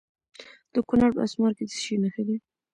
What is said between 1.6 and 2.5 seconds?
د څه شي نښې دي؟